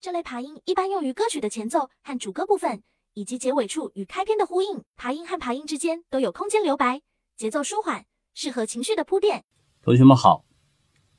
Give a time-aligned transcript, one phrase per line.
[0.00, 4.84] 这类爬音一般用于歌曲的前奏和主歌部分，以及结尾处与开篇的呼应。
[4.94, 7.02] 爬音和爬音之间都有空间留白，
[7.36, 9.44] 节奏舒缓，适合情绪的铺垫。
[9.82, 10.44] 同学们好，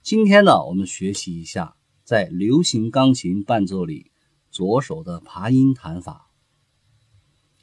[0.02, 4.12] 今天呢，我们学习一下在流行钢琴伴奏里
[4.50, 6.30] 左手的爬音弹法。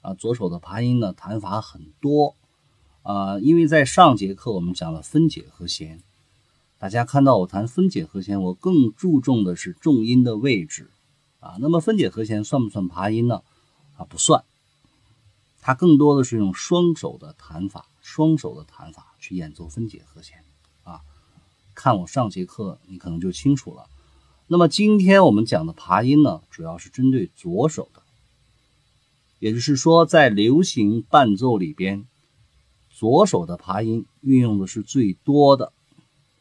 [0.03, 2.37] 啊，左手的爬音呢，弹法很多。
[3.01, 6.03] 啊，因为在上节课我们讲了分解和弦，
[6.79, 10.91] 大家看到我弹分解和弦，我更注重的是重音的位置
[11.47, 11.57] 啊。
[11.61, 13.43] 那么分解和弦算不算爬音呢？
[13.97, 14.45] 啊，不算，
[15.61, 20.45] 它更多的是用双手的弹法，双手的弹法去演奏分解和弦
[20.85, 21.01] 啊。
[21.75, 23.87] 看我上节课，你可能就清楚了。
[24.49, 28.03] 那么今天我们讲的爬音呢，主要是针对左手的，
[29.39, 32.07] 也就是说在流行伴奏里边。
[32.99, 35.71] 左手的爬音运用的是最多的。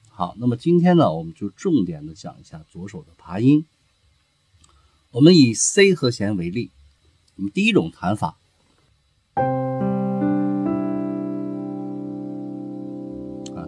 [0.08, 3.66] 好，那么今天呢，我们就重点的讲一下左手的爬音。
[5.16, 6.72] 我们以 C 和弦为例，
[7.38, 8.36] 我们第一种弹法，
[13.56, 13.64] 啊，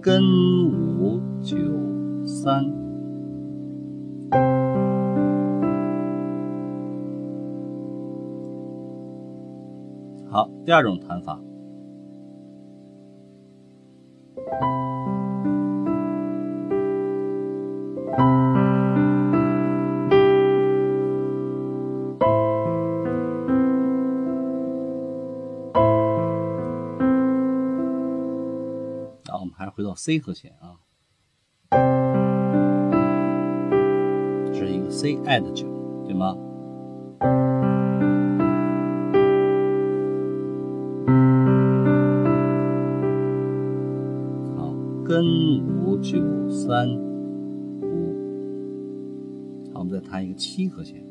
[0.00, 0.22] 根
[1.00, 1.56] 五九
[2.24, 2.62] 三。
[10.30, 11.40] 好，第二种弹法。
[29.82, 30.78] 回到 C 和弦啊，
[34.54, 35.66] 是一个 C add 九，
[36.06, 36.36] 对吗？
[44.56, 44.72] 好，
[45.04, 46.16] 根五九
[46.48, 46.88] 三
[47.82, 48.14] 五，
[49.74, 51.04] 好，我们再弹一个七和弦，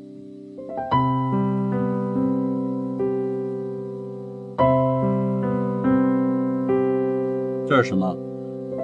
[7.66, 8.31] 这是什么？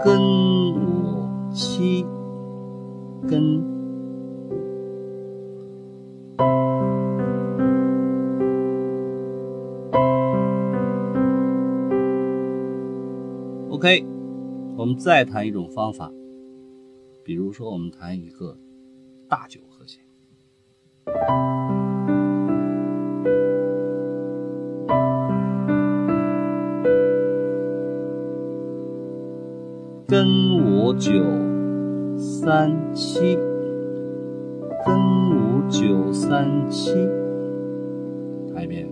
[0.04, 2.06] 根五七，
[3.28, 3.60] 根
[13.70, 14.04] ，OK，
[14.76, 16.12] 我们再谈一种方法，
[17.24, 18.56] 比如说我们弹一个
[19.28, 20.00] 大九和弦。
[30.10, 30.26] 根
[30.64, 31.12] 五九
[32.16, 33.36] 三七，
[34.86, 34.96] 根
[35.36, 36.94] 五九三七，
[38.54, 38.88] 弹一遍。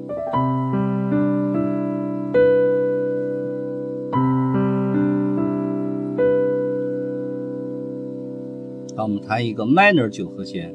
[8.95, 10.75] 好，我们弹一个 minor 九和弦。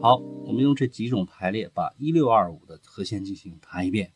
[0.00, 4.12] 好我们用这几种排列把一六二五的和弦进行弹一遍。